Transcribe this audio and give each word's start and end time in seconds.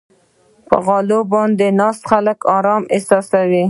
په 0.67 0.75
غالۍ 0.85 1.19
باندې 1.33 1.67
ناست 1.79 2.03
خلک 2.11 2.39
آرام 2.57 2.83
احساسوي. 2.95 3.59